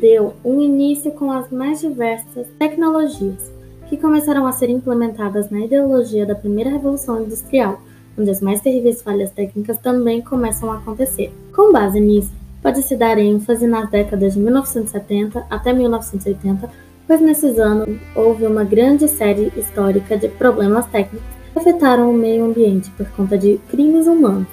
deu 0.00 0.32
um 0.42 0.60
início 0.60 1.12
com 1.12 1.30
as 1.30 1.50
mais 1.50 1.80
diversas 1.80 2.46
tecnologias 2.58 3.52
que 3.88 3.96
começaram 3.96 4.46
a 4.46 4.52
ser 4.52 4.70
implementadas 4.70 5.50
na 5.50 5.60
ideologia 5.60 6.24
da 6.24 6.34
primeira 6.34 6.70
revolução 6.70 7.22
industrial, 7.22 7.80
onde 8.16 8.30
as 8.30 8.40
mais 8.40 8.60
terríveis 8.60 9.02
falhas 9.02 9.30
técnicas 9.30 9.78
também 9.78 10.22
começam 10.22 10.70
a 10.72 10.76
acontecer. 10.76 11.32
Com 11.54 11.72
base 11.72 12.00
nisso, 12.00 12.32
pode-se 12.62 12.96
dar 12.96 13.18
ênfase 13.18 13.66
nas 13.66 13.90
décadas 13.90 14.34
de 14.34 14.40
1970 14.40 15.44
até 15.50 15.72
1980, 15.72 16.70
pois 17.06 17.20
nesses 17.20 17.58
anos 17.58 17.98
houve 18.14 18.46
uma 18.46 18.64
grande 18.64 19.08
série 19.08 19.52
histórica 19.56 20.16
de 20.16 20.28
problemas 20.28 20.86
técnicos 20.86 21.28
que 21.52 21.58
afetaram 21.58 22.10
o 22.10 22.14
meio 22.14 22.44
ambiente 22.44 22.90
por 22.92 23.08
conta 23.10 23.36
de 23.36 23.58
crimes 23.68 24.06
humanos. 24.06 24.46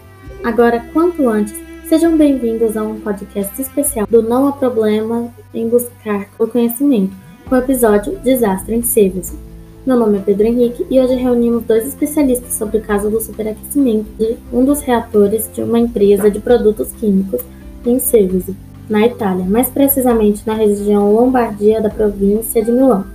Agora, 0.43 0.84
quanto 0.91 1.29
antes, 1.29 1.66
sejam 1.88 2.18
bem-vindos 2.18 2.76
a 2.76 2.84
um 2.84 3.00
podcast 3.00 3.62
especial 3.62 4.05
do 4.08 4.22
Não 4.22 4.46
Há 4.46 4.52
Problema 4.52 5.34
em 5.54 5.70
Buscar 5.70 6.27
o 6.38 6.46
Conhecimento, 6.46 7.16
com 7.48 7.55
o 7.55 7.60
episódio 7.60 8.20
Desastre 8.20 8.76
em 8.76 8.82
Seveso. 8.84 9.40
Meu 9.86 9.96
nome 9.96 10.18
é 10.18 10.22
Pedro 10.22 10.48
Henrique 10.48 10.86
e 10.90 11.00
hoje 11.00 11.16
reunimos 11.16 11.63
dois 11.63 11.88
especialistas 11.88 12.52
sobre 12.52 12.80
o 12.80 12.82
caso 12.82 13.10
do 13.10 13.22
superaquecimento 13.22 14.05
de 14.20 14.36
um 14.52 14.66
dos 14.66 14.82
reatores 14.82 15.50
de 15.54 15.62
uma 15.62 15.80
empresa 15.80 16.30
de 16.30 16.41
produtos 16.41 16.91
químicos 16.91 17.40
em 17.86 17.99
Seveso, 17.99 18.54
na 18.90 19.08
Itália, 19.08 19.46
mais 19.46 19.70
precisamente 19.70 20.46
na 20.46 20.55
região 20.55 21.13
Lombardia 21.13 21.80
da 21.80 21.90
província 21.90 22.62
de 22.62 22.70
Milão. 22.70 23.05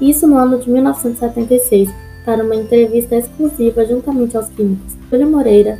Isso 0.00 0.28
no 0.28 0.36
ano 0.36 0.60
de 0.60 0.70
1976, 0.70 1.90
para 2.24 2.44
uma 2.44 2.54
entrevista 2.54 3.16
exclusiva 3.16 3.84
juntamente 3.84 4.36
aos 4.36 4.48
químicos 4.50 4.96
Júlia 5.10 5.26
Moreira 5.26 5.76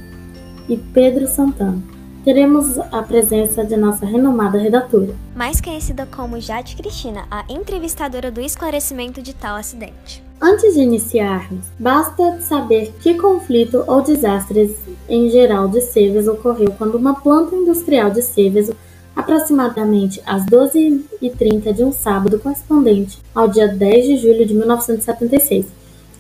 e 0.69 0.77
Pedro 0.77 1.29
Santana. 1.29 1.92
Teremos 2.25 2.79
a 2.79 3.03
presença 3.03 3.65
de 3.65 3.77
nossa 3.77 4.07
renomada 4.07 4.57
redatora. 4.57 5.13
Mais 5.35 5.61
conhecida 5.61 6.07
como 6.07 6.41
Jade 6.41 6.77
Cristina, 6.77 7.25
a 7.29 7.45
entrevistadora 7.49 8.31
do 8.31 8.41
esclarecimento 8.41 9.21
de 9.21 9.35
tal 9.35 9.57
acidente. 9.57 10.23
Antes 10.41 10.75
de 10.75 10.83
iniciarmos, 10.83 11.67
basta 11.81 12.41
saber 12.41 12.95
que 13.01 13.15
conflito 13.15 13.83
ou 13.89 14.03
desastres 14.03 14.71
em 15.09 15.31
geral 15.31 15.67
de 15.67 15.81
Seveso 15.81 16.33
ocorreu 16.33 16.73
quando 16.79 16.95
uma 16.95 17.15
planta 17.15 17.57
industrial 17.57 18.11
de 18.11 18.23
Seveso, 18.23 18.77
aproximadamente 19.17 20.23
às 20.25 20.47
12h30 20.47 21.73
de 21.73 21.83
um 21.83 21.91
sábado 21.91 22.39
correspondente 22.39 23.19
ao 23.35 23.49
dia 23.49 23.67
10 23.67 24.05
de 24.07 24.17
julho 24.17 24.47
de 24.47 24.55
1976, 24.55 25.67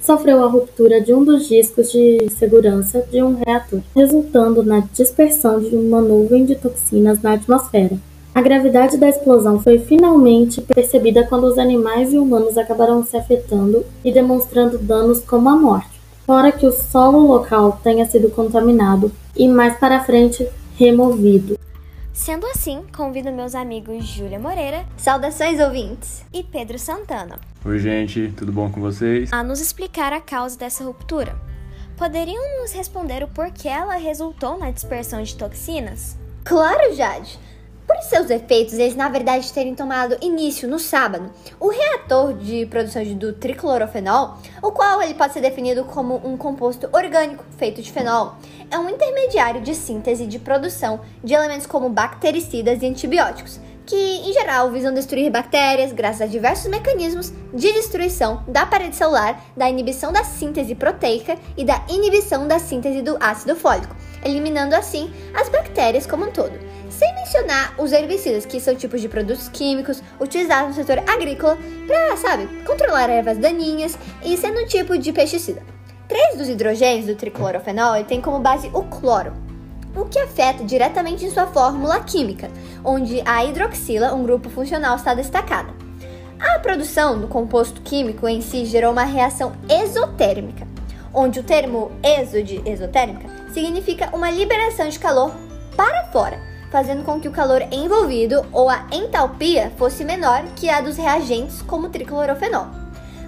sofreu 0.02 0.42
a 0.42 0.48
ruptura 0.48 1.00
de 1.00 1.14
um 1.14 1.24
dos 1.24 1.48
discos 1.48 1.90
de 1.90 2.28
segurança 2.36 3.06
de 3.10 3.22
um 3.22 3.36
reator, 3.46 3.80
resultando 3.94 4.62
na 4.62 4.80
dispersão 4.92 5.60
de 5.60 5.74
uma 5.74 6.00
nuvem 6.00 6.44
de 6.44 6.56
toxinas 6.56 7.22
na 7.22 7.34
atmosfera. 7.34 7.96
A 8.34 8.40
gravidade 8.40 8.96
da 8.96 9.08
explosão 9.08 9.60
foi 9.60 9.78
finalmente 9.78 10.60
percebida 10.62 11.24
quando 11.24 11.44
os 11.44 11.58
animais 11.58 12.12
e 12.12 12.18
humanos 12.18 12.56
acabaram 12.58 13.04
se 13.04 13.16
afetando 13.16 13.84
e 14.02 14.10
demonstrando 14.10 14.78
danos 14.78 15.20
como 15.20 15.48
a 15.50 15.56
morte, 15.56 16.00
fora 16.26 16.50
que 16.50 16.66
o 16.66 16.72
solo 16.72 17.26
local 17.26 17.78
tenha 17.82 18.06
sido 18.06 18.30
contaminado 18.30 19.12
e 19.36 19.46
mais 19.46 19.76
para 19.76 20.02
frente 20.02 20.48
removido. 20.76 21.58
Sendo 22.12 22.46
assim, 22.46 22.84
convido 22.94 23.32
meus 23.32 23.54
amigos 23.54 24.04
Júlia 24.04 24.38
Moreira, 24.38 24.84
saudações 24.98 25.58
ouvintes, 25.58 26.22
e 26.30 26.42
Pedro 26.42 26.78
Santana. 26.78 27.40
Oi, 27.64 27.78
gente, 27.78 28.30
tudo 28.36 28.52
bom 28.52 28.70
com 28.70 28.82
vocês? 28.82 29.32
A 29.32 29.42
nos 29.42 29.60
explicar 29.60 30.12
a 30.12 30.20
causa 30.20 30.58
dessa 30.58 30.84
ruptura. 30.84 31.34
Poderiam 31.96 32.60
nos 32.60 32.72
responder 32.72 33.22
o 33.22 33.28
porquê 33.28 33.68
ela 33.68 33.94
resultou 33.94 34.58
na 34.58 34.70
dispersão 34.70 35.22
de 35.22 35.34
toxinas? 35.34 36.18
Claro, 36.44 36.94
Jade! 36.94 37.38
Por 37.86 37.96
seus 38.02 38.30
efeitos, 38.30 38.74
eles 38.74 38.94
na 38.94 39.08
verdade 39.08 39.52
terem 39.52 39.74
tomado 39.74 40.16
início 40.20 40.68
no 40.68 40.78
sábado, 40.78 41.30
o 41.58 41.68
reator 41.68 42.32
de 42.34 42.64
produção 42.66 43.02
do 43.14 43.32
triclorofenol, 43.32 44.38
o 44.62 44.70
qual 44.70 45.02
ele 45.02 45.14
pode 45.14 45.32
ser 45.32 45.40
definido 45.40 45.84
como 45.84 46.14
um 46.24 46.36
composto 46.36 46.88
orgânico 46.92 47.44
feito 47.58 47.82
de 47.82 47.90
fenol, 47.90 48.36
é 48.70 48.78
um 48.78 48.88
intermediário 48.88 49.60
de 49.60 49.74
síntese 49.74 50.26
de 50.26 50.38
produção 50.38 51.00
de 51.24 51.34
elementos 51.34 51.66
como 51.66 51.88
bactericidas 51.88 52.82
e 52.82 52.86
antibióticos, 52.86 53.60
que 53.84 53.96
em 53.96 54.32
geral 54.32 54.70
visam 54.70 54.94
destruir 54.94 55.30
bactérias 55.30 55.92
graças 55.92 56.22
a 56.22 56.26
diversos 56.26 56.70
mecanismos 56.70 57.32
de 57.52 57.72
destruição 57.72 58.44
da 58.46 58.64
parede 58.64 58.94
celular, 58.94 59.44
da 59.56 59.68
inibição 59.68 60.12
da 60.12 60.22
síntese 60.22 60.74
proteica 60.74 61.36
e 61.56 61.64
da 61.64 61.84
inibição 61.88 62.46
da 62.46 62.58
síntese 62.58 63.02
do 63.02 63.16
ácido 63.20 63.56
fólico, 63.56 63.94
eliminando 64.24 64.74
assim 64.74 65.12
as 65.34 65.48
bactérias 65.48 66.06
como 66.06 66.26
um 66.26 66.30
todo. 66.30 66.58
Sem 66.90 67.12
mencionar 67.14 67.74
os 67.78 67.90
herbicidas, 67.90 68.44
que 68.44 68.60
são 68.60 68.74
tipos 68.74 69.00
de 69.00 69.08
produtos 69.08 69.48
químicos 69.48 70.02
utilizados 70.20 70.68
no 70.68 70.74
setor 70.74 71.02
agrícola 71.08 71.56
para, 71.86 72.16
sabe, 72.16 72.46
controlar 72.64 73.08
ervas 73.08 73.38
daninhas 73.38 73.98
e 74.22 74.36
sendo 74.36 74.60
um 74.60 74.66
tipo 74.66 74.96
de 74.98 75.12
pesticida. 75.12 75.62
Três 76.06 76.36
dos 76.36 76.48
hidrogênios 76.48 77.06
do 77.06 77.14
triclorofenol 77.14 78.04
têm 78.04 78.20
como 78.20 78.38
base 78.38 78.70
o 78.74 78.82
cloro, 78.82 79.32
o 79.96 80.04
que 80.04 80.18
afeta 80.18 80.62
diretamente 80.64 81.24
em 81.24 81.30
sua 81.30 81.46
fórmula 81.46 82.00
química, 82.00 82.50
onde 82.84 83.22
a 83.24 83.44
hidroxila, 83.44 84.14
um 84.14 84.22
grupo 84.22 84.50
funcional, 84.50 84.96
está 84.96 85.14
destacada. 85.14 85.72
A 86.38 86.58
produção 86.58 87.18
do 87.18 87.28
composto 87.28 87.80
químico 87.80 88.28
em 88.28 88.40
si 88.42 88.66
gerou 88.66 88.92
uma 88.92 89.04
reação 89.04 89.52
exotérmica, 89.68 90.66
onde 91.14 91.40
o 91.40 91.42
termo 91.42 91.90
exo 92.02 92.42
de 92.42 92.60
exotérmica 92.68 93.31
significa 93.52 94.10
uma 94.14 94.30
liberação 94.30 94.88
de 94.88 94.98
calor 94.98 95.32
para 95.76 96.04
fora, 96.06 96.40
fazendo 96.70 97.04
com 97.04 97.20
que 97.20 97.28
o 97.28 97.32
calor 97.32 97.62
envolvido 97.70 98.44
ou 98.52 98.68
a 98.68 98.86
entalpia 98.90 99.72
fosse 99.76 100.04
menor 100.04 100.42
que 100.56 100.68
a 100.68 100.80
dos 100.80 100.96
reagentes 100.96 101.62
como 101.62 101.90
triclorofenol. 101.90 102.66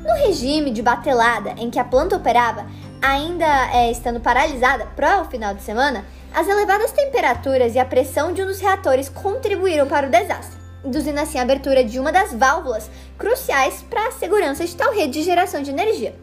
No 0.03 0.15
regime 0.27 0.71
de 0.71 0.83
batelada 0.83 1.55
em 1.57 1.71
que 1.71 1.79
a 1.79 1.85
planta 1.85 2.17
operava, 2.17 2.67
ainda 3.01 3.47
é, 3.73 3.91
estando 3.91 4.21
paralisada 4.21 4.87
para 4.97 5.21
o 5.21 5.27
final 5.27 5.55
de 5.55 5.62
semana, 5.62 6.05
as 6.35 6.49
elevadas 6.49 6.91
temperaturas 6.93 7.75
e 7.75 7.79
a 7.79 7.85
pressão 7.85 8.33
de 8.33 8.43
um 8.43 8.47
dos 8.47 8.61
reatores 8.61 9.09
contribuíram 9.09 9.87
para 9.87 10.06
o 10.06 10.11
desastre, 10.11 10.59
induzindo 10.85 11.21
assim 11.21 11.39
a 11.39 11.43
abertura 11.43 11.85
de 11.85 11.99
uma 11.99 12.11
das 12.11 12.33
válvulas 12.35 12.91
cruciais 13.17 13.85
para 13.89 14.09
a 14.09 14.12
segurança 14.12 14.65
de 14.67 14.75
tal 14.75 14.93
rede 14.93 15.12
de 15.12 15.23
geração 15.23 15.62
de 15.62 15.71
energia, 15.71 16.15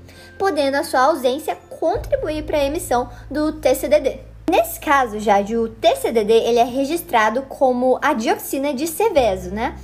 podendo 0.42 0.74
a 0.74 0.84
sua 0.84 1.02
ausência 1.02 1.56
contribuir 1.70 2.44
para 2.46 2.58
a 2.58 2.66
emissão 2.66 3.08
do 3.30 3.54
TCDD. 3.54 4.22
Nesse 4.50 4.80
caso, 4.80 5.20
já 5.20 5.40
o 5.40 5.70
TCDD 5.70 6.34
ele 6.34 6.58
é 6.58 6.64
registrado 6.64 7.44
como 7.44 8.00
a 8.02 8.14
dioxina 8.14 8.74
de 8.74 8.88
Seveso, 8.88 9.52
né? 9.52 9.78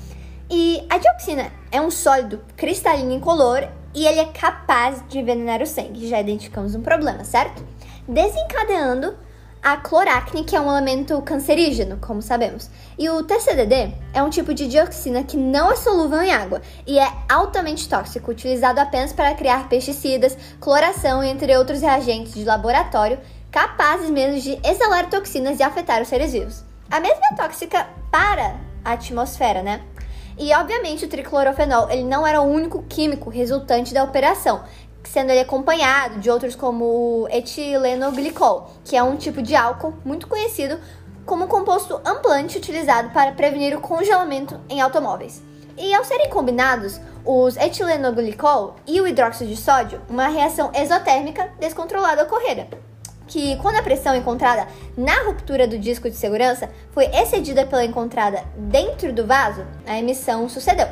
E 0.49 0.83
a 0.89 0.97
dioxina 0.97 1.51
é 1.71 1.79
um 1.79 1.91
sólido 1.91 2.41
cristalino 2.55 3.13
incolor 3.13 3.67
e 3.93 4.07
ele 4.07 4.19
é 4.19 4.25
capaz 4.25 5.07
de 5.07 5.19
envenenar 5.19 5.61
o 5.61 5.67
sangue. 5.67 6.09
Já 6.09 6.19
identificamos 6.19 6.73
um 6.73 6.81
problema, 6.81 7.23
certo? 7.23 7.63
Desencadeando 8.07 9.15
a 9.61 9.77
cloracne, 9.77 10.43
que 10.43 10.55
é 10.55 10.61
um 10.61 10.69
elemento 10.69 11.21
cancerígeno, 11.21 11.97
como 11.97 12.21
sabemos. 12.21 12.69
E 12.97 13.09
o 13.09 13.23
TCDD 13.23 13.93
é 14.13 14.23
um 14.23 14.29
tipo 14.29 14.53
de 14.53 14.67
dioxina 14.67 15.23
que 15.23 15.37
não 15.37 15.71
é 15.71 15.75
solúvel 15.75 16.21
em 16.21 16.31
água 16.31 16.61
e 16.85 16.99
é 16.99 17.11
altamente 17.29 17.87
tóxico, 17.87 18.31
utilizado 18.31 18.79
apenas 18.79 19.13
para 19.13 19.35
criar 19.35 19.67
pesticidas, 19.69 20.37
cloração, 20.59 21.23
entre 21.23 21.55
outros 21.57 21.81
reagentes 21.81 22.33
de 22.33 22.43
laboratório 22.43 23.19
capazes 23.51 24.09
mesmo 24.09 24.39
de 24.39 24.59
exalar 24.67 25.09
toxinas 25.09 25.59
e 25.59 25.63
afetar 25.63 26.01
os 26.01 26.07
seres 26.07 26.31
vivos. 26.31 26.63
A 26.89 26.99
mesma 26.99 27.25
é 27.31 27.35
tóxica 27.35 27.87
para 28.11 28.55
a 28.83 28.93
atmosfera, 28.93 29.61
né? 29.61 29.81
E 30.37 30.53
obviamente 30.53 31.03
o 31.03 31.09
triclorofenol, 31.09 31.89
ele 31.89 32.03
não 32.03 32.25
era 32.25 32.39
o 32.39 32.45
único 32.45 32.83
químico 32.83 33.29
resultante 33.29 33.93
da 33.93 34.03
operação, 34.03 34.63
sendo 35.11 35.31
ele 35.31 35.39
acompanhado 35.39 36.19
de 36.19 36.29
outros 36.29 36.55
como 36.55 36.85
o 36.85 37.27
etilenoglicol, 37.29 38.71
que 38.83 38.95
é 38.95 39.03
um 39.03 39.15
tipo 39.15 39.41
de 39.41 39.55
álcool 39.55 39.93
muito 40.05 40.27
conhecido 40.27 40.79
como 41.25 41.47
composto 41.47 41.99
amplante 42.05 42.57
utilizado 42.57 43.09
para 43.09 43.31
prevenir 43.31 43.75
o 43.75 43.81
congelamento 43.81 44.59
em 44.69 44.79
automóveis. 44.81 45.41
E 45.77 45.93
ao 45.93 46.03
serem 46.03 46.29
combinados, 46.29 46.99
os 47.25 47.57
etilenoglicol 47.57 48.75
e 48.87 48.99
o 49.01 49.07
hidróxido 49.07 49.49
de 49.49 49.57
sódio, 49.57 50.01
uma 50.09 50.27
reação 50.27 50.71
exotérmica 50.73 51.51
descontrolada 51.59 52.23
ocorrera 52.23 52.67
que 53.27 53.57
quando 53.57 53.75
a 53.75 53.83
pressão 53.83 54.15
encontrada 54.15 54.67
na 54.97 55.23
ruptura 55.23 55.67
do 55.67 55.77
disco 55.77 56.09
de 56.09 56.15
segurança 56.15 56.69
foi 56.91 57.05
excedida 57.07 57.65
pela 57.65 57.85
encontrada 57.85 58.43
dentro 58.55 59.11
do 59.11 59.27
vaso, 59.27 59.65
a 59.85 59.99
emissão 59.99 60.47
sucedeu. 60.47 60.87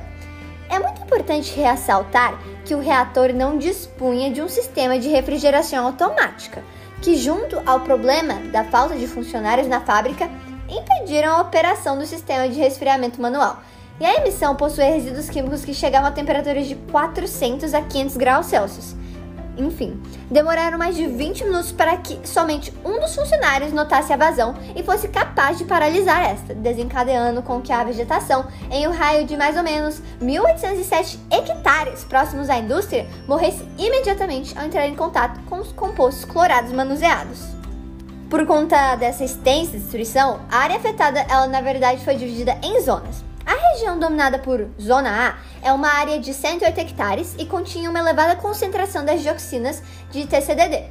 É 0.70 0.80
muito 0.80 1.02
importante 1.02 1.56
ressaltar 1.60 2.40
que 2.66 2.74
o 2.74 2.80
reator 2.80 3.34
não 3.34 3.58
dispunha 3.58 4.32
de 4.32 4.42
um 4.42 4.50
sistema 4.50 4.98
de 4.98 5.10
refrigeração 5.10 5.86
automática, 5.86 6.64
que, 7.02 7.16
junto 7.16 7.62
ao 7.66 7.82
problema 7.82 8.36
da 8.52 8.64
falta 8.64 8.96
de 8.96 9.08
funcionários 9.08 9.68
na 9.68 9.82
fábrica, 9.82 10.30
impediram 10.68 11.36
a 11.36 11.42
operação 11.42 11.98
do 11.98 12.06
sistema 12.06 12.50
de 12.50 12.60
resfriamento 12.60 13.22
manual. 13.22 13.60
E 14.00 14.06
a 14.06 14.16
emissão 14.16 14.56
possuía 14.56 14.90
resíduos 14.90 15.30
químicos 15.30 15.64
que 15.64 15.74
chegavam 15.74 16.10
a 16.10 16.12
temperaturas 16.12 16.68
de 16.68 16.76
400 16.76 17.74
a 17.74 17.82
500 17.82 18.18
graus 18.18 18.46
Celsius 18.48 18.96
Enfim, 19.58 20.02
demoraram 20.30 20.78
mais 20.78 20.96
de 20.96 21.08
20 21.08 21.46
minutos 21.46 21.72
para 21.72 21.98
que 21.98 22.28
somente 22.28 22.74
um 22.84 23.00
dos 23.00 23.16
funcionários 23.16 23.72
notasse 23.72 24.12
a 24.12 24.18
vazão 24.18 24.56
e 24.76 24.84
fosse 24.84 25.08
capaz 25.08 25.58
de 25.58 25.66
paralisar 25.66 26.24
esta, 26.24 26.54
desencadeando 26.54 27.42
com 27.42 27.62
que 27.62 27.72
a 27.72 27.84
vegetação, 27.84 28.46
em 28.70 28.88
um 28.88 28.92
raio 28.92 29.26
de 29.26 29.38
mais 29.38 29.56
ou 29.58 29.64
menos 29.64 30.02
1807 30.22 31.20
hectares 31.32 32.04
próximos 32.04 32.50
à 32.50 32.58
indústria, 32.58 33.08
morresse 33.28 33.66
imediatamente 33.78 34.58
ao 34.58 34.66
entrar 34.66 34.88
em 34.88 34.96
contato 34.96 35.40
com 35.50 35.60
os 35.60 35.72
compostos 35.72 36.26
clorados 36.26 36.72
manuseados. 36.72 37.56
Por 38.30 38.46
conta 38.46 38.96
dessa 38.96 39.24
extensa 39.24 39.78
destruição, 39.78 40.42
a 40.52 40.58
área 40.58 40.78
afetada, 40.78 41.20
ela 41.30 41.48
na 41.48 41.62
verdade 41.62 42.04
foi 42.04 42.16
dividida 42.16 42.58
em 42.62 42.82
zonas. 42.82 43.25
A 43.56 43.70
região 43.72 43.98
dominada 43.98 44.38
por 44.38 44.68
Zona 44.82 45.30
A 45.30 45.38
é 45.66 45.72
uma 45.72 45.88
área 45.88 46.20
de 46.20 46.34
108 46.34 46.78
hectares 46.78 47.36
e 47.38 47.46
continha 47.46 47.90
uma 47.90 48.00
elevada 48.00 48.36
concentração 48.36 49.06
das 49.06 49.22
dioxinas 49.22 49.82
de 50.12 50.28
TCDD. 50.28 50.84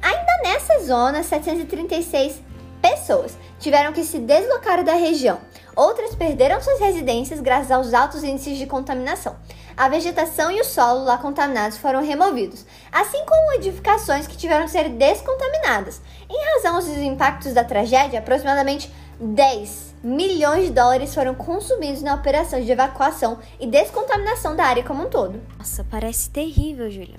Ainda 0.00 0.38
nessa 0.42 0.82
zona, 0.82 1.22
736 1.22 2.40
pessoas 2.80 3.36
tiveram 3.58 3.92
que 3.92 4.02
se 4.02 4.18
deslocar 4.18 4.82
da 4.82 4.94
região. 4.94 5.38
Outras 5.76 6.14
perderam 6.14 6.58
suas 6.62 6.80
residências 6.80 7.38
graças 7.38 7.70
aos 7.70 7.92
altos 7.92 8.24
índices 8.24 8.56
de 8.56 8.64
contaminação. 8.64 9.36
A 9.76 9.86
vegetação 9.86 10.50
e 10.50 10.58
o 10.58 10.64
solo 10.64 11.04
lá 11.04 11.18
contaminados 11.18 11.76
foram 11.76 12.02
removidos, 12.02 12.64
assim 12.90 13.22
como 13.26 13.52
edificações 13.52 14.26
que 14.26 14.38
tiveram 14.38 14.64
que 14.64 14.70
ser 14.70 14.88
descontaminadas. 14.88 16.00
Em 16.30 16.54
razão 16.54 16.76
dos 16.76 16.88
impactos 16.96 17.52
da 17.52 17.62
tragédia, 17.62 18.20
aproximadamente 18.20 18.90
10 19.20 19.95
milhões 20.06 20.66
de 20.66 20.70
dólares 20.70 21.12
foram 21.12 21.34
consumidos 21.34 22.00
na 22.00 22.14
operação 22.14 22.60
de 22.60 22.70
evacuação 22.70 23.40
e 23.58 23.66
descontaminação 23.66 24.54
da 24.54 24.64
área 24.64 24.84
como 24.84 25.04
um 25.04 25.10
todo. 25.10 25.42
Nossa, 25.58 25.82
parece 25.82 26.30
terrível, 26.30 26.88
Julia. 26.88 27.16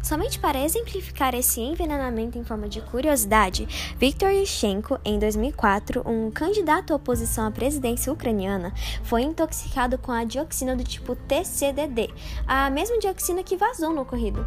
Somente 0.00 0.38
para 0.38 0.60
exemplificar 0.60 1.34
esse 1.34 1.60
envenenamento 1.60 2.38
em 2.38 2.44
forma 2.44 2.68
de 2.68 2.80
curiosidade, 2.80 3.66
Viktor 3.98 4.30
Yushchenko, 4.30 5.00
em 5.04 5.18
2004, 5.18 6.02
um 6.08 6.30
candidato 6.30 6.92
à 6.92 6.96
oposição 6.96 7.46
à 7.46 7.50
presidência 7.50 8.12
ucraniana, 8.12 8.72
foi 9.02 9.22
intoxicado 9.22 9.98
com 9.98 10.12
a 10.12 10.24
dioxina 10.24 10.76
do 10.76 10.84
tipo 10.84 11.14
TCDD, 11.14 12.10
a 12.46 12.70
mesma 12.70 12.98
dioxina 12.98 13.42
que 13.42 13.56
vazou 13.56 13.92
no 13.92 14.02
ocorrido. 14.02 14.44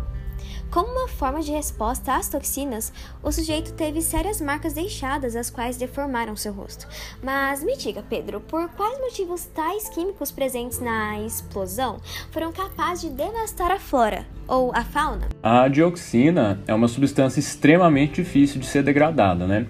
Como 0.69 0.89
uma 0.89 1.07
forma 1.07 1.41
de 1.41 1.51
resposta 1.51 2.15
às 2.15 2.27
toxinas, 2.27 2.91
o 3.23 3.31
sujeito 3.31 3.73
teve 3.73 4.01
sérias 4.01 4.41
marcas 4.41 4.73
deixadas, 4.73 5.35
as 5.35 5.49
quais 5.49 5.77
deformaram 5.77 6.35
seu 6.35 6.51
rosto. 6.51 6.87
Mas 7.23 7.63
me 7.63 7.77
diga, 7.77 8.03
Pedro, 8.09 8.41
por 8.41 8.67
quais 8.69 8.99
motivos 8.99 9.45
tais 9.45 9.87
químicos 9.89 10.31
presentes 10.31 10.79
na 10.79 11.19
explosão 11.21 11.97
foram 12.31 12.51
capazes 12.51 13.09
de 13.09 13.15
devastar 13.15 13.71
a 13.71 13.79
flora 13.79 14.25
ou 14.47 14.71
a 14.75 14.83
fauna? 14.83 15.29
A 15.41 15.67
dioxina 15.67 16.61
é 16.67 16.73
uma 16.73 16.87
substância 16.87 17.39
extremamente 17.39 18.21
difícil 18.21 18.59
de 18.59 18.65
ser 18.65 18.83
degradada, 18.83 19.47
né? 19.47 19.67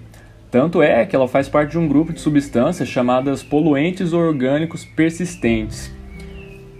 Tanto 0.50 0.80
é 0.80 1.04
que 1.04 1.14
ela 1.14 1.28
faz 1.28 1.48
parte 1.48 1.72
de 1.72 1.78
um 1.78 1.88
grupo 1.88 2.12
de 2.12 2.20
substâncias 2.20 2.88
chamadas 2.88 3.42
poluentes 3.42 4.12
orgânicos 4.12 4.84
persistentes, 4.84 5.92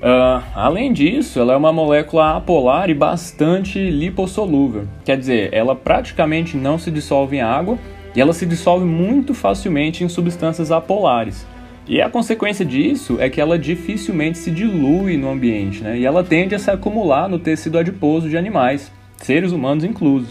Uh, 0.06 0.40
além 0.54 0.92
disso, 0.92 1.40
ela 1.40 1.52
é 1.52 1.56
uma 1.56 1.72
molécula 1.72 2.36
apolar 2.36 2.88
e 2.88 2.94
bastante 2.94 3.90
lipossolúvel. 3.90 4.86
Quer 5.04 5.18
dizer, 5.18 5.52
ela 5.52 5.74
praticamente 5.74 6.56
não 6.56 6.78
se 6.78 6.92
dissolve 6.92 7.38
em 7.38 7.40
água 7.40 7.76
e 8.14 8.20
ela 8.20 8.32
se 8.32 8.46
dissolve 8.46 8.84
muito 8.84 9.34
facilmente 9.34 10.04
em 10.04 10.08
substâncias 10.08 10.70
apolares. 10.70 11.44
E 11.88 12.00
a 12.00 12.08
consequência 12.08 12.64
disso 12.64 13.16
é 13.18 13.28
que 13.28 13.40
ela 13.40 13.58
dificilmente 13.58 14.38
se 14.38 14.48
dilui 14.52 15.16
no 15.16 15.28
ambiente, 15.28 15.82
né? 15.82 15.98
E 15.98 16.06
ela 16.06 16.22
tende 16.22 16.54
a 16.54 16.58
se 16.60 16.70
acumular 16.70 17.28
no 17.28 17.40
tecido 17.40 17.76
adiposo 17.76 18.28
de 18.28 18.36
animais, 18.36 18.92
seres 19.16 19.50
humanos 19.50 19.82
inclusos. 19.82 20.30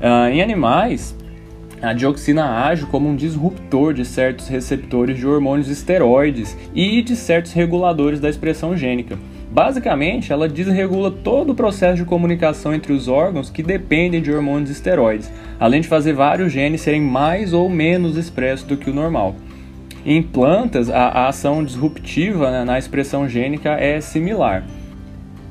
Uh, 0.00 0.30
em 0.32 0.40
animais, 0.40 1.14
a 1.82 1.92
dioxina 1.92 2.66
age 2.66 2.86
como 2.86 3.08
um 3.08 3.16
disruptor 3.16 3.92
de 3.92 4.04
certos 4.04 4.48
receptores 4.48 5.18
de 5.18 5.26
hormônios 5.26 5.68
esteroides 5.68 6.56
e 6.74 7.02
de 7.02 7.14
certos 7.14 7.52
reguladores 7.52 8.18
da 8.18 8.28
expressão 8.28 8.76
gênica. 8.76 9.18
Basicamente, 9.50 10.32
ela 10.32 10.48
desregula 10.48 11.10
todo 11.10 11.50
o 11.50 11.54
processo 11.54 11.96
de 11.96 12.04
comunicação 12.04 12.74
entre 12.74 12.92
os 12.92 13.08
órgãos 13.08 13.48
que 13.48 13.62
dependem 13.62 14.20
de 14.20 14.32
hormônios 14.32 14.70
esteroides, 14.70 15.30
além 15.58 15.80
de 15.80 15.88
fazer 15.88 16.12
vários 16.12 16.52
genes 16.52 16.80
serem 16.80 17.00
mais 17.00 17.52
ou 17.52 17.68
menos 17.68 18.16
expressos 18.16 18.66
do 18.66 18.76
que 18.76 18.90
o 18.90 18.94
normal. 18.94 19.36
Em 20.04 20.22
plantas, 20.22 20.90
a, 20.90 21.08
a 21.08 21.28
ação 21.28 21.64
disruptiva 21.64 22.50
né, 22.50 22.64
na 22.64 22.78
expressão 22.78 23.28
gênica 23.28 23.70
é 23.70 24.00
similar. 24.00 24.64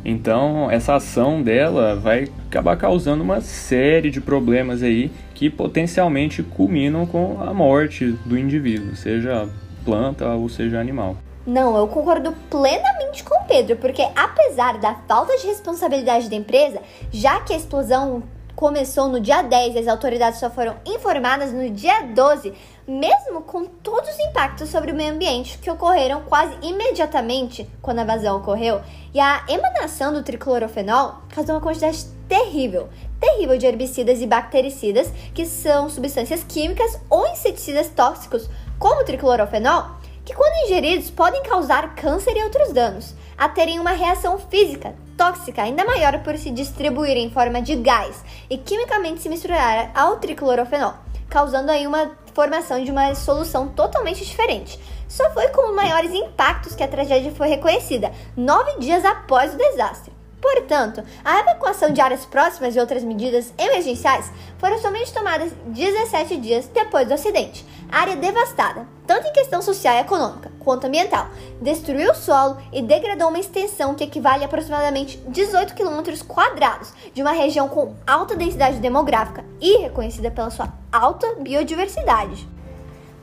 Então, 0.03 0.69
essa 0.69 0.95
ação 0.95 1.41
dela 1.41 1.95
vai 1.95 2.27
acabar 2.55 2.77
causando 2.77 3.21
uma 3.21 3.41
série 3.41 4.09
de 4.09 4.21
problemas 4.21 4.81
aí 4.81 5.11
que 5.33 5.49
potencialmente 5.49 6.41
culminam 6.41 7.05
com 7.05 7.41
a 7.41 7.53
morte 7.53 8.11
do 8.25 8.37
indivíduo, 8.37 8.95
seja 8.95 9.49
planta 9.83 10.25
ou 10.29 10.47
seja 10.47 10.79
animal. 10.79 11.17
Não, 11.45 11.77
eu 11.77 11.85
concordo 11.87 12.33
plenamente 12.49 13.25
com 13.25 13.35
o 13.35 13.45
Pedro, 13.45 13.75
porque 13.75 14.01
apesar 14.15 14.79
da 14.79 14.95
falta 15.05 15.37
de 15.37 15.47
responsabilidade 15.47 16.29
da 16.29 16.35
empresa, 16.35 16.81
já 17.11 17.41
que 17.41 17.51
a 17.51 17.57
explosão 17.57 18.23
começou 18.55 19.09
no 19.09 19.19
dia 19.19 19.41
10 19.41 19.75
e 19.75 19.79
as 19.79 19.87
autoridades 19.89 20.39
só 20.39 20.49
foram 20.49 20.75
informadas 20.85 21.51
no 21.51 21.69
dia 21.69 22.03
12, 22.03 22.53
mesmo 22.87 23.41
com 23.41 23.65
todos 23.65 24.09
os 24.09 24.19
impactos 24.19 24.69
sobre 24.69 24.93
o 24.93 24.95
meio 24.95 25.13
ambiente 25.13 25.57
que 25.57 25.69
ocorreram 25.69 26.21
quase 26.21 26.55
imediatamente 26.61 27.69
quando 27.81 27.99
a 27.99 28.05
vazão 28.05 28.37
ocorreu, 28.37 28.79
e 29.13 29.19
a 29.19 29.43
emanação 29.49 30.13
do 30.13 30.23
triclorofenol 30.23 31.15
causou 31.29 31.55
uma 31.55 31.61
quantidade 31.61 32.14
terrível, 32.27 32.89
terrível 33.19 33.57
de 33.57 33.65
herbicidas 33.65 34.21
e 34.21 34.27
bactericidas, 34.27 35.11
que 35.33 35.45
são 35.45 35.89
substâncias 35.89 36.43
químicas 36.43 36.99
ou 37.09 37.27
inseticidas 37.27 37.89
tóxicos, 37.89 38.49
como 38.77 39.01
o 39.01 39.05
triclorofenol, 39.05 39.91
que 40.23 40.33
quando 40.33 40.65
ingeridos 40.65 41.09
podem 41.09 41.43
causar 41.43 41.95
câncer 41.95 42.35
e 42.35 42.43
outros 42.43 42.71
danos, 42.71 43.13
a 43.37 43.49
terem 43.49 43.79
uma 43.79 43.91
reação 43.91 44.39
física 44.39 44.95
tóxica 45.17 45.63
ainda 45.63 45.85
maior 45.85 46.19
por 46.23 46.37
se 46.37 46.51
distribuir 46.51 47.17
em 47.17 47.29
forma 47.29 47.61
de 47.61 47.75
gás 47.75 48.23
e 48.49 48.57
quimicamente 48.57 49.21
se 49.21 49.29
misturar 49.29 49.91
ao 49.93 50.17
triclorofenol, 50.17 50.93
causando 51.29 51.71
aí 51.71 51.87
uma 51.87 52.11
formação 52.33 52.83
de 52.83 52.91
uma 52.91 53.15
solução 53.15 53.69
totalmente 53.69 54.25
diferente. 54.25 54.79
Só 55.07 55.29
foi 55.31 55.47
com 55.49 55.73
maiores 55.73 56.11
impactos 56.11 56.75
que 56.75 56.83
a 56.83 56.87
tragédia 56.87 57.31
foi 57.31 57.47
reconhecida, 57.47 58.11
nove 58.35 58.79
dias 58.79 59.05
após 59.05 59.53
o 59.53 59.57
desastre. 59.57 60.14
Portanto, 60.45 61.03
a 61.23 61.39
evacuação 61.39 61.91
de 61.91 61.99
áreas 61.99 62.23
próximas 62.23 62.75
e 62.75 62.79
outras 62.79 63.03
medidas 63.03 63.51
emergenciais 63.57 64.31
foram 64.59 64.77
somente 64.77 65.11
tomadas 65.11 65.51
17 65.65 66.37
dias 66.37 66.67
depois 66.67 67.07
do 67.07 67.15
acidente. 67.15 67.65
Área 67.91 68.15
devastada, 68.15 68.87
tanto 69.07 69.27
em 69.27 69.33
questão 69.33 69.59
social 69.59 69.95
e 69.95 70.01
econômica 70.01 70.51
quanto 70.59 70.85
ambiental, 70.85 71.29
destruiu 71.59 72.11
o 72.11 72.15
solo 72.15 72.57
e 72.71 72.79
degradou 72.79 73.29
uma 73.29 73.39
extensão 73.39 73.95
que 73.95 74.03
equivale 74.03 74.43
a 74.43 74.45
aproximadamente 74.45 75.17
18 75.27 75.73
km 75.73 76.03
quadrados 76.27 76.93
de 77.11 77.23
uma 77.23 77.31
região 77.31 77.67
com 77.67 77.95
alta 78.05 78.35
densidade 78.35 78.77
demográfica 78.77 79.43
e 79.59 79.79
reconhecida 79.79 80.29
pela 80.29 80.51
sua 80.51 80.71
alta 80.91 81.37
biodiversidade. 81.39 82.47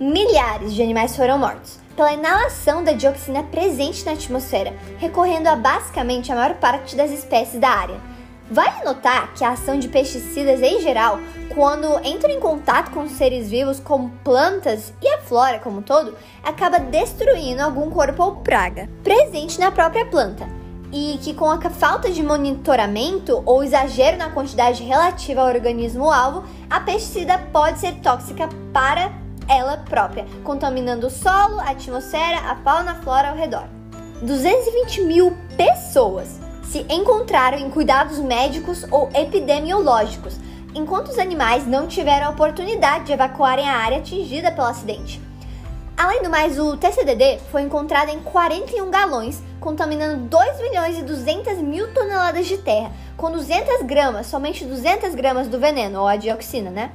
Milhares 0.00 0.74
de 0.74 0.82
animais 0.82 1.14
foram 1.14 1.38
mortos, 1.38 1.78
pela 1.96 2.12
inalação 2.12 2.82
da 2.82 2.92
dioxina 2.92 3.42
presente 3.42 4.04
na 4.04 4.12
atmosfera, 4.12 4.74
recorrendo 4.98 5.48
a 5.48 5.56
basicamente 5.56 6.30
a 6.30 6.34
maior 6.34 6.54
parte 6.54 6.96
das 6.96 7.10
espécies 7.10 7.60
da 7.60 7.68
área. 7.68 8.12
Vale 8.50 8.84
notar 8.84 9.32
que 9.32 9.44
a 9.44 9.52
ação 9.52 9.78
de 9.78 9.88
pesticidas 9.88 10.60
em 10.60 10.80
geral, 10.80 11.18
quando 11.54 12.04
entram 12.04 12.30
em 12.30 12.38
contato 12.38 12.90
com 12.90 13.08
seres 13.08 13.48
vivos 13.48 13.80
como 13.80 14.10
plantas 14.22 14.92
e 15.00 15.08
a 15.08 15.22
flora 15.22 15.58
como 15.58 15.78
um 15.78 15.82
todo, 15.82 16.14
acaba 16.42 16.78
destruindo 16.78 17.62
algum 17.62 17.88
corpo 17.88 18.22
ou 18.22 18.36
praga 18.36 18.90
presente 19.02 19.58
na 19.58 19.70
própria 19.70 20.04
planta. 20.04 20.46
E 20.92 21.18
que 21.22 21.32
com 21.32 21.50
a 21.50 21.58
falta 21.70 22.10
de 22.10 22.22
monitoramento 22.22 23.42
ou 23.46 23.64
exagero 23.64 24.18
na 24.18 24.28
quantidade 24.28 24.82
relativa 24.82 25.40
ao 25.40 25.46
organismo 25.46 26.10
alvo, 26.10 26.44
a 26.68 26.78
pesticida 26.80 27.38
pode 27.50 27.78
ser 27.78 27.94
tóxica 28.02 28.50
para 28.70 29.21
ela 29.48 29.76
própria, 29.76 30.26
contaminando 30.44 31.06
o 31.06 31.10
solo, 31.10 31.60
a 31.60 31.70
atmosfera, 31.70 32.38
a 32.38 32.56
fauna, 32.56 32.92
a 32.92 32.94
flora 32.96 33.30
ao 33.30 33.36
redor. 33.36 33.64
220 34.22 35.02
mil 35.02 35.36
pessoas 35.56 36.40
se 36.62 36.86
encontraram 36.88 37.58
em 37.58 37.68
cuidados 37.68 38.18
médicos 38.18 38.86
ou 38.90 39.10
epidemiológicos, 39.14 40.36
enquanto 40.74 41.08
os 41.08 41.18
animais 41.18 41.66
não 41.66 41.86
tiveram 41.86 42.28
a 42.28 42.30
oportunidade 42.30 43.06
de 43.06 43.12
evacuarem 43.12 43.68
a 43.68 43.76
área 43.76 43.98
atingida 43.98 44.50
pelo 44.50 44.68
acidente. 44.68 45.20
Além 45.96 46.22
do 46.22 46.30
mais, 46.30 46.58
o 46.58 46.76
TCDD 46.76 47.38
foi 47.50 47.62
encontrado 47.62 48.08
em 48.08 48.20
41 48.20 48.90
galões, 48.90 49.42
contaminando 49.60 50.24
2 50.24 50.60
milhões 50.62 50.98
e 50.98 51.02
200 51.02 51.58
mil 51.58 51.92
toneladas 51.92 52.46
de 52.46 52.56
terra, 52.58 52.90
com 53.16 53.30
200 53.30 53.82
gramas, 53.82 54.26
somente 54.26 54.64
200 54.64 55.14
gramas 55.14 55.48
do 55.48 55.58
veneno, 55.58 56.00
ou 56.00 56.08
a 56.08 56.16
dioxina, 56.16 56.70
né? 56.70 56.92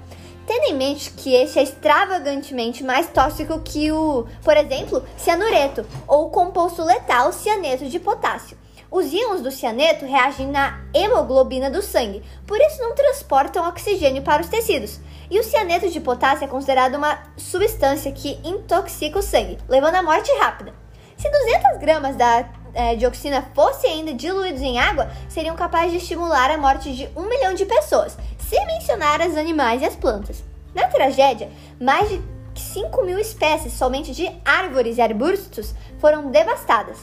Tendo 0.47 0.63
em 0.63 0.75
mente 0.75 1.11
que 1.11 1.35
este 1.35 1.59
é 1.59 1.63
extravagantemente 1.63 2.81
mais 2.81 3.07
tóxico 3.07 3.59
que 3.59 3.91
o, 3.91 4.25
por 4.41 4.55
exemplo, 4.55 5.03
cianureto 5.17 5.85
ou 6.07 6.27
o 6.27 6.29
composto 6.29 6.85
letal 6.85 7.33
cianeto 7.33 7.89
de 7.89 7.99
potássio. 7.99 8.57
Os 8.89 9.11
íons 9.11 9.41
do 9.41 9.51
cianeto 9.51 10.05
reagem 10.05 10.47
na 10.47 10.85
hemoglobina 10.93 11.69
do 11.69 11.81
sangue, 11.81 12.23
por 12.45 12.57
isso 12.61 12.81
não 12.81 12.95
transportam 12.95 13.67
oxigênio 13.67 14.23
para 14.23 14.41
os 14.41 14.47
tecidos. 14.47 15.01
E 15.29 15.37
o 15.37 15.43
cianeto 15.43 15.89
de 15.89 15.99
potássio 15.99 16.45
é 16.45 16.47
considerado 16.47 16.95
uma 16.95 17.21
substância 17.35 18.09
que 18.13 18.39
intoxica 18.41 19.19
o 19.19 19.21
sangue, 19.21 19.57
levando 19.67 19.95
à 19.95 20.01
morte 20.01 20.31
rápida. 20.39 20.73
Se 21.17 21.29
200 21.29 21.77
gramas 21.79 22.15
da 22.15 22.47
é, 22.73 22.95
dioxina 22.95 23.41
fossem 23.53 23.91
ainda 23.91 24.13
diluídos 24.13 24.61
em 24.61 24.79
água, 24.79 25.11
seriam 25.27 25.55
capazes 25.57 25.91
de 25.91 25.97
estimular 25.97 26.49
a 26.51 26.57
morte 26.57 26.95
de 26.95 27.09
um 27.17 27.27
milhão 27.27 27.53
de 27.53 27.65
pessoas, 27.65 28.15
sem 28.49 28.65
mencionar 28.65 29.19
os 29.21 29.35
animais 29.35 29.81
e 29.81 29.85
as 29.85 29.95
plantas. 29.95 30.43
Na 30.73 30.87
tragédia, 30.87 31.49
mais 31.79 32.09
de 32.09 32.21
5 32.55 33.03
mil 33.03 33.19
espécies 33.19 33.73
somente 33.73 34.13
de 34.13 34.29
árvores 34.45 34.97
e 34.97 35.01
arbustos 35.01 35.73
foram 35.99 36.31
devastadas. 36.31 36.97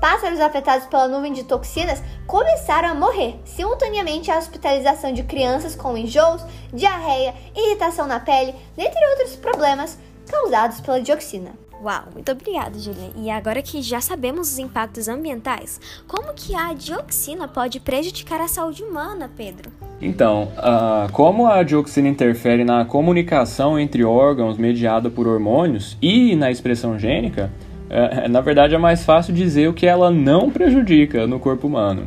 Pássaros 0.00 0.40
afetados 0.40 0.86
pela 0.86 1.08
nuvem 1.08 1.32
de 1.32 1.44
toxinas 1.44 2.02
começaram 2.26 2.88
a 2.88 2.94
morrer, 2.94 3.38
simultaneamente 3.44 4.30
a 4.30 4.38
hospitalização 4.38 5.12
de 5.12 5.22
crianças 5.22 5.74
com 5.74 5.96
enjoos, 5.96 6.42
diarreia, 6.72 7.34
irritação 7.54 8.06
na 8.06 8.18
pele, 8.18 8.54
dentre 8.76 9.04
outros 9.10 9.36
problemas 9.36 9.98
causados 10.26 10.80
pela 10.80 11.02
dioxina. 11.02 11.52
Uau, 11.82 12.02
muito 12.12 12.30
obrigada, 12.30 12.78
Julia. 12.78 13.10
E 13.16 13.30
agora 13.30 13.62
que 13.62 13.80
já 13.80 14.02
sabemos 14.02 14.52
os 14.52 14.58
impactos 14.58 15.08
ambientais, 15.08 15.80
como 16.06 16.34
que 16.34 16.54
a 16.54 16.74
dioxina 16.74 17.48
pode 17.48 17.80
prejudicar 17.80 18.38
a 18.40 18.48
saúde 18.48 18.82
humana, 18.82 19.30
Pedro? 19.34 19.70
Então, 20.00 20.48
uh, 20.58 21.10
como 21.12 21.46
a 21.46 21.62
dioxina 21.62 22.08
interfere 22.08 22.64
na 22.64 22.84
comunicação 22.84 23.78
entre 23.78 24.04
órgãos 24.04 24.58
mediada 24.58 25.08
por 25.08 25.26
hormônios 25.26 25.96
e 26.02 26.36
na 26.36 26.50
expressão 26.50 26.98
gênica, 26.98 27.50
uh, 27.88 28.28
na 28.28 28.42
verdade 28.42 28.74
é 28.74 28.78
mais 28.78 29.02
fácil 29.02 29.32
dizer 29.32 29.68
o 29.68 29.72
que 29.72 29.86
ela 29.86 30.10
não 30.10 30.50
prejudica 30.50 31.26
no 31.26 31.40
corpo 31.40 31.66
humano. 31.66 32.02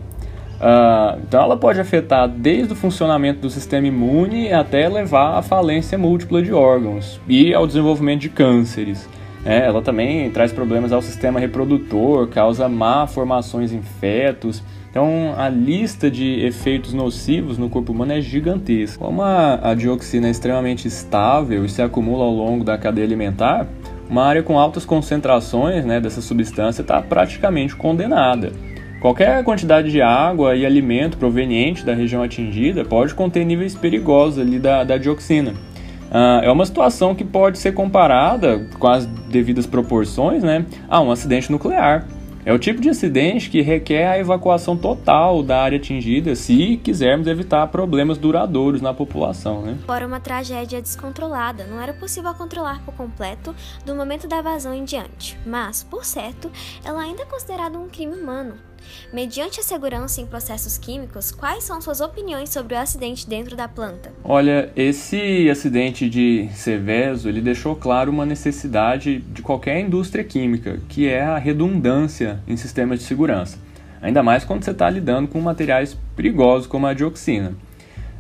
Uh, 0.56 1.20
então, 1.28 1.42
ela 1.42 1.58
pode 1.58 1.80
afetar 1.80 2.30
desde 2.30 2.74
o 2.74 2.76
funcionamento 2.76 3.42
do 3.42 3.50
sistema 3.50 3.88
imune 3.88 4.54
até 4.54 4.88
levar 4.88 5.38
à 5.38 5.42
falência 5.42 5.98
múltipla 5.98 6.44
de 6.44 6.54
órgãos 6.54 7.20
e 7.28 7.56
ao 7.56 7.66
desenvolvimento 7.66 8.22
de 8.22 8.30
cânceres. 8.30 9.10
É, 9.46 9.66
ela 9.66 9.82
também 9.82 10.30
traz 10.32 10.52
problemas 10.52 10.94
ao 10.94 11.02
sistema 11.02 11.40
reprodutor, 11.40 12.28
causa 12.28 12.70
má 12.70 13.06
formações 13.08 13.74
em 13.74 13.82
fetos. 13.82 14.64
Então, 14.90 15.34
a 15.38 15.50
lista 15.50 16.10
de 16.10 16.46
efeitos 16.46 16.94
nocivos 16.94 17.58
no 17.58 17.70
corpo 17.70 17.92
humano 17.92 18.14
é 18.14 18.22
gigantesca. 18.22 19.04
Como 19.04 19.22
a, 19.22 19.72
a 19.72 19.74
dioxina 19.74 20.28
é 20.28 20.32
extremamente 20.32 20.88
estável 20.88 21.66
e 21.66 21.70
se 21.70 21.82
acumula 21.82 22.24
ao 22.24 22.32
longo 22.32 22.64
da 22.64 22.78
cadeia 22.78 23.06
alimentar, 23.06 23.68
uma 24.10 24.24
área 24.24 24.44
com 24.44 24.60
altas 24.60 24.86
concentrações 24.86 25.84
né, 25.84 26.00
dessa 26.00 26.22
substância 26.22 26.82
está 26.82 27.02
praticamente 27.02 27.76
condenada. 27.76 28.54
Qualquer 29.02 29.44
quantidade 29.44 29.92
de 29.92 30.02
água 30.02 30.56
e 30.56 30.66
alimento 30.66 31.18
proveniente 31.18 31.84
da 31.84 31.94
região 31.94 32.24
atingida 32.24 32.86
pode 32.86 33.14
conter 33.14 33.44
níveis 33.44 33.76
perigosos 33.76 34.40
ali 34.40 34.60
da, 34.60 34.84
da 34.84 34.98
dioxina. 34.98 35.54
Uh, 36.14 36.44
é 36.44 36.52
uma 36.52 36.66
situação 36.66 37.16
que 37.16 37.26
pode 37.26 37.58
ser 37.58 37.74
comparada 37.74 38.68
com 38.78 38.88
as 38.88 39.06
devidas 39.06 39.66
proporções 39.66 40.44
né, 40.44 40.64
a 40.88 41.02
um 41.02 41.10
acidente 41.10 41.52
nuclear. 41.52 42.08
É 42.46 42.54
o 42.54 42.60
tipo 42.60 42.82
de 42.82 42.90
acidente 42.90 43.50
que 43.50 43.62
requer 43.62 44.06
a 44.06 44.20
evacuação 44.20 44.76
total 44.76 45.42
da 45.42 45.62
área 45.62 45.78
atingida 45.78 46.36
se 46.36 46.76
quisermos 46.84 47.26
evitar 47.26 47.66
problemas 47.68 48.18
duradouros 48.18 48.82
na 48.82 48.94
população. 48.94 49.62
Né? 49.62 49.78
Fora 49.86 50.06
uma 50.06 50.20
tragédia 50.20 50.82
descontrolada, 50.82 51.66
não 51.66 51.82
era 51.82 51.94
possível 51.94 52.34
controlar 52.34 52.82
por 52.84 52.94
completo 52.96 53.56
do 53.86 53.96
momento 53.96 54.28
da 54.28 54.42
vazão 54.42 54.74
em 54.74 54.84
diante, 54.84 55.40
mas, 55.46 55.84
por 55.84 56.04
certo, 56.04 56.52
ela 56.84 57.02
ainda 57.02 57.24
é 57.24 57.26
considerada 57.26 57.80
um 57.80 57.88
crime 57.88 58.14
humano. 58.14 58.56
Mediante 59.12 59.60
a 59.60 59.64
segurança 59.64 60.22
em 60.22 60.26
processos 60.26 60.78
químicos, 60.78 61.32
quais 61.32 61.64
são 61.64 61.80
suas 61.82 62.02
opiniões 62.02 62.50
sobre 62.50 62.76
o 62.76 62.80
acidente 62.80 63.28
dentro 63.28 63.56
da 63.56 63.68
planta? 63.68 64.12
Olha, 64.24 64.72
esse 64.76 65.50
acidente 65.50 66.10
de 66.10 66.50
Seveso, 66.54 67.30
ele 67.30 67.42
deixou 67.42 67.76
claro 67.76 68.12
uma 68.12 68.26
necessidade 68.26 69.20
de 69.20 69.42
qualquer 69.42 69.80
indústria 69.80 70.24
química, 70.24 70.80
que 70.90 71.08
é 71.08 71.22
a 71.22 71.38
redundância 71.38 72.40
em 72.48 72.58
sistemas 72.58 73.00
de 73.00 73.06
segurança. 73.06 73.58
Ainda 74.02 74.22
mais 74.22 74.44
quando 74.44 74.64
você 74.64 74.72
está 74.72 74.90
lidando 74.90 75.28
com 75.28 75.40
materiais 75.40 75.98
perigosos 76.16 76.68
como 76.68 76.88
a 76.88 76.94
dioxina. 76.94 77.54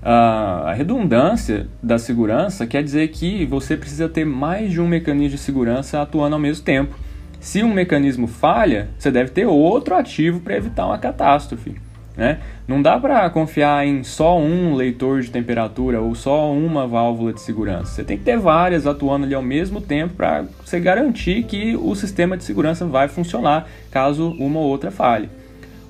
A 0.01 0.74
redundância 0.75 1.67
da 1.82 1.98
segurança 1.98 2.67
quer 2.67 2.84
dizer 2.84 3.08
que 3.10 3.46
você 3.46 3.77
precisa 3.77 4.10
ter 4.10 4.25
mais 4.25 4.72
de 4.72 4.82
um 4.82 4.88
mecanismo 4.88 5.38
de 5.38 5.38
segurança 5.38 6.01
atuando 6.01 6.36
ao 6.36 6.41
mesmo 6.41 6.63
tempo 6.63 6.96
se 7.43 7.62
um 7.62 7.73
mecanismo 7.73 8.25
falha, 8.25 8.88
você 8.97 9.12
deve 9.12 9.29
ter 9.29 9.45
outro 9.45 9.95
ativo 9.95 10.39
para 10.39 10.55
evitar 10.55 10.85
uma 10.85 10.97
catástrofe. 10.97 11.75
Né? 12.15 12.39
Não 12.65 12.81
dá 12.81 12.97
para 12.97 13.29
confiar 13.29 13.85
em 13.85 14.01
só 14.01 14.39
um 14.39 14.75
leitor 14.75 15.19
de 15.21 15.29
temperatura 15.29 16.00
ou 16.00 16.15
só 16.15 16.53
uma 16.53 16.88
válvula 16.88 17.33
de 17.33 17.41
segurança. 17.41 17.91
Você 17.91 18.03
tem 18.05 18.17
que 18.17 18.23
ter 18.23 18.38
várias 18.38 18.88
atuando 18.88 19.25
ali 19.25 19.35
ao 19.35 19.41
mesmo 19.41 19.81
tempo 19.81 20.13
para 20.13 20.45
você 20.63 20.79
garantir 20.79 21.43
que 21.43 21.75
o 21.75 21.93
sistema 21.95 22.38
de 22.38 22.45
segurança 22.45 22.85
vai 22.85 23.09
funcionar 23.09 23.67
caso 23.91 24.29
uma 24.39 24.62
ou 24.62 24.67
outra 24.67 24.89
falhe. 24.89 25.29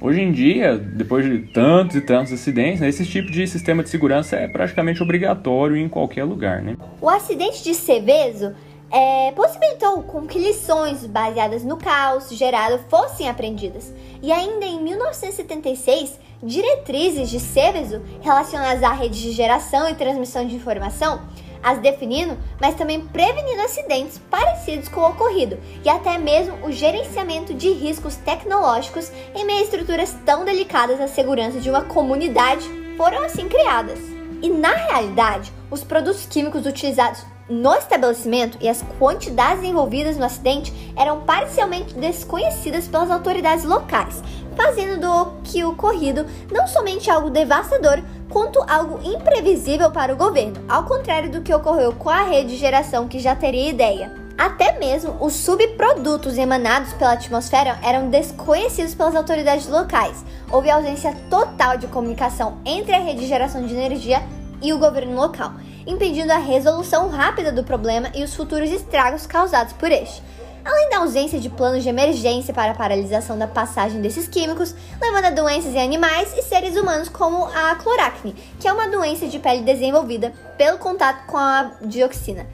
Hoje 0.02 0.22
em 0.22 0.32
dia, 0.32 0.76
depois 0.76 1.24
de 1.24 1.38
tantos 1.54 1.96
e 1.96 2.02
tantos 2.02 2.34
acidentes, 2.34 2.82
né, 2.82 2.90
esse 2.90 3.06
tipo 3.06 3.32
de 3.32 3.46
sistema 3.46 3.84
de 3.84 3.90
segurança 3.90 4.38
é 4.38 4.48
praticamente 4.48 5.04
obrigatório 5.04 5.78
em 5.78 5.88
qualquer 5.88 6.24
lugar. 6.24 6.64
Né? 6.64 6.76
O 7.00 7.08
acidente 7.08 7.64
de 7.64 7.76
Seveso 7.76 8.54
é, 8.94 9.32
possibilitou 9.32 10.04
com 10.04 10.28
que 10.28 10.38
lições 10.38 11.04
baseadas 11.04 11.64
no 11.64 11.78
caos 11.78 12.30
gerado 12.30 12.78
fossem 12.90 13.28
aprendidas. 13.28 13.92
E 14.22 14.32
ainda 14.32 14.66
em 14.66 14.80
1976, 14.84 16.20
diretrizes 16.44 17.28
de 17.28 17.40
Seveso 17.40 18.04
relacionadas 18.22 18.84
à 18.84 18.94
rede 18.94 19.20
de 19.20 19.32
geração 19.32 19.90
e 19.90 19.96
transmissão 19.96 20.46
de 20.46 20.56
informação, 20.56 21.22
as 21.64 21.80
definindo, 21.80 22.38
mas 22.62 22.76
também 22.76 23.02
prevenindo 23.02 23.62
acidentes 23.62 24.20
parecidos 24.30 24.90
com 24.90 25.00
o 25.00 25.10
ocorrido 25.10 25.58
e 25.84 25.90
até 25.90 26.20
mesmo 26.20 26.54
o 26.64 26.72
gerenciamento 26.72 27.54
de 27.54 27.72
riscos 27.72 28.16
tecnológicos 28.18 29.12
em 29.34 29.46
meio 29.46 29.60
a 29.60 29.64
estruturas 29.64 30.16
tão 30.24 30.46
delicadas 30.46 31.02
à 31.02 31.08
segurança 31.08 31.60
de 31.60 31.70
uma 31.70 31.82
comunidade 31.82 32.70
foram 32.96 33.24
assim 33.24 33.48
criadas. 33.48 33.98
E 34.42 34.50
na 34.50 34.74
realidade, 34.74 35.54
os 35.72 35.86
produtos 35.86 36.26
químicos 36.26 36.66
utilizados 36.66 37.26
no 37.50 37.74
estabelecimento 37.76 38.58
e 38.62 38.70
as 38.70 38.82
quantidades 38.98 39.64
envolvidas 39.64 40.18
no 40.18 40.26
acidente 40.26 40.74
eram 40.96 41.22
parcialmente 41.22 41.94
desconhecidas 41.94 42.88
pelas 42.88 43.12
autoridades 43.12 43.66
locais, 43.66 44.22
fazendo 44.56 45.02
do 45.02 45.32
que 45.44 45.64
ocorrido 45.64 46.26
não 46.52 46.68
somente 46.68 47.10
algo 47.10 47.30
devastador, 47.30 48.02
quanto 48.30 48.64
algo 48.68 49.00
imprevisível 49.04 49.92
para 49.92 50.14
o 50.14 50.18
governo, 50.18 50.64
ao 50.68 50.86
contrário 50.86 51.30
do 51.30 51.42
que 51.42 51.54
ocorreu 51.54 51.94
com 51.94 52.10
a 52.10 52.24
rede 52.24 52.52
de 52.52 52.58
geração 52.58 53.08
que 53.08 53.20
já 53.20 53.36
teria 53.36 53.70
ideia. 53.70 54.24
Até 54.36 54.80
mesmo 54.80 55.16
os 55.20 55.34
subprodutos 55.34 56.40
emanados 56.40 56.92
pela 56.94 57.14
atmosfera 57.14 57.78
eram 57.84 58.10
desconhecidos 58.10 58.96
pelas 58.96 59.16
autoridades 59.16 59.68
locais. 59.68 60.26
Houve 60.52 60.72
ausência 60.72 61.16
total 61.30 61.78
de 61.78 61.86
comunicação 61.86 62.58
entre 62.66 62.96
a 62.96 63.00
rede 63.00 63.22
de 63.22 63.28
geração 63.28 63.64
de 63.64 63.76
energia 63.76 64.24
e 64.60 64.74
o 64.74 64.80
governo 64.80 65.16
local 65.16 65.54
impedindo 65.86 66.32
a 66.32 66.38
resolução 66.38 67.10
rápida 67.10 67.52
do 67.52 67.64
problema 67.64 68.10
e 68.14 68.24
os 68.24 68.36
futuros 68.36 68.72
estragos 68.72 69.26
causados 69.26 69.74
por 69.74 69.92
este. 69.92 70.22
Além 70.66 70.90
da 70.90 71.00
ausência 71.00 71.40
de 71.40 71.50
planos 71.50 71.84
de 71.84 71.90
emergência 71.90 72.54
para 72.54 72.72
a 72.72 72.76
paralisação 72.76 73.38
da 73.38 73.48
passagem 73.48 74.02
desses 74.02 74.30
químicos, 74.30 74.74
levando 75.02 75.26
a 75.26 75.30
doenças 75.32 75.74
em 75.76 75.82
animais 75.82 76.34
e 76.38 76.42
seres 76.42 76.78
humanos 76.78 77.10
como 77.10 77.46
a 77.46 77.76
cloracne, 77.76 78.34
que 78.60 78.68
é 78.68 78.72
uma 78.72 78.88
doença 78.88 79.28
de 79.28 79.40
pele 79.40 79.62
desenvolvida 79.62 80.32
pelo 80.58 80.78
contato 80.78 81.26
com 81.26 81.38
a 81.38 81.72
dioxina. 81.82 82.48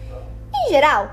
Em 0.65 0.69
geral, 0.71 1.11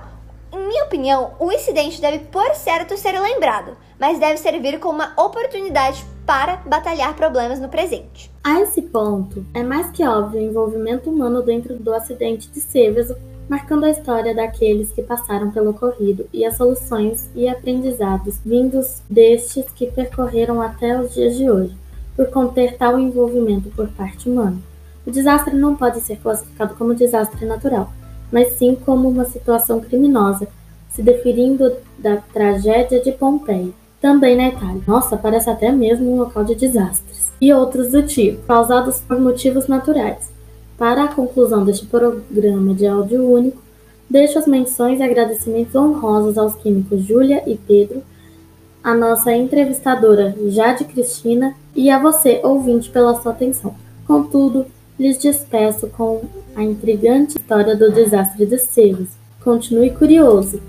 em 0.51 0.69
minha 0.69 0.85
opinião, 0.85 1.35
o 1.39 1.53
incidente 1.53 2.01
deve 2.01 2.21
por 2.21 2.55
certo 2.55 2.97
ser 2.97 3.21
lembrado, 3.21 3.77
mas 3.99 4.19
deve 4.19 4.39
servir 4.39 4.81
como 4.81 4.95
uma 4.95 5.13
oportunidade 5.23 6.03
para 6.27 6.57
batalhar 6.67 7.15
problemas 7.15 7.61
no 7.61 7.69
presente. 7.69 8.31
A 8.43 8.61
esse 8.61 8.83
ponto, 8.83 9.47
é 9.55 9.63
mais 9.63 9.91
que 9.93 10.05
óbvio 10.05 10.41
o 10.41 10.45
envolvimento 10.45 11.09
humano 11.09 11.41
dentro 11.41 11.77
do 11.77 11.95
acidente 11.95 12.51
de 12.51 12.61
Seveso, 12.61 13.17
marcando 13.49 13.85
a 13.85 13.91
história 13.91 14.35
daqueles 14.35 14.91
que 14.91 15.03
passaram 15.03 15.53
pelo 15.53 15.71
ocorrido 15.71 16.29
e 16.33 16.45
as 16.45 16.57
soluções 16.57 17.31
e 17.33 17.49
aprendizados 17.49 18.41
vindos 18.45 19.01
destes 19.09 19.67
que 19.71 19.87
percorreram 19.87 20.61
até 20.61 21.01
os 21.01 21.15
dias 21.15 21.37
de 21.37 21.49
hoje, 21.49 21.77
por 22.17 22.27
conter 22.27 22.77
tal 22.77 22.99
envolvimento 22.99 23.71
por 23.71 23.87
parte 23.91 24.29
humana. 24.29 24.59
O 25.07 25.13
desastre 25.13 25.55
não 25.55 25.77
pode 25.77 26.01
ser 26.01 26.17
classificado 26.17 26.75
como 26.75 26.93
desastre 26.93 27.47
natural, 27.47 27.93
mas 28.33 28.55
sim 28.55 28.75
como 28.75 29.09
uma 29.09 29.27
situação 29.27 29.79
criminosa, 29.79 30.49
se 30.91 31.03
definindo 31.03 31.73
da 31.97 32.17
tragédia 32.17 33.01
de 33.01 33.13
Pompeia 33.13 33.73
também 34.07 34.37
na 34.37 34.51
Itália. 34.51 34.81
Nossa, 34.87 35.17
parece 35.17 35.51
até 35.51 35.73
mesmo 35.73 36.13
um 36.13 36.19
local 36.19 36.45
de 36.45 36.55
desastres. 36.55 37.33
E 37.41 37.53
outros 37.53 37.91
do 37.91 38.05
tipo, 38.05 38.41
causados 38.47 39.01
por 39.01 39.21
motivos 39.21 39.67
naturais. 39.67 40.31
Para 40.79 41.05
a 41.05 41.09
conclusão 41.09 41.65
deste 41.65 41.87
programa 41.87 42.73
de 42.73 42.87
áudio 42.87 43.29
único, 43.29 43.61
deixo 44.09 44.39
as 44.39 44.47
menções 44.47 45.01
e 45.01 45.03
agradecimentos 45.03 45.75
honrosos 45.75 46.39
aos 46.39 46.55
químicos 46.55 47.03
Júlia 47.03 47.43
e 47.49 47.57
Pedro, 47.57 48.01
a 48.81 48.95
nossa 48.95 49.35
entrevistadora 49.35 50.37
Jade 50.47 50.85
Cristina 50.85 51.57
e 51.75 51.91
a 51.91 51.99
você, 51.99 52.41
ouvinte, 52.45 52.89
pela 52.91 53.21
sua 53.21 53.33
atenção. 53.33 53.75
Contudo, 54.07 54.67
lhes 54.97 55.19
despeço 55.19 55.89
com 55.89 56.23
a 56.55 56.63
intrigante 56.63 57.39
história 57.39 57.75
do 57.75 57.91
desastre 57.91 58.47
de 58.47 58.57
Ceres. 58.57 59.09
Continue 59.43 59.91
curioso! 59.91 60.63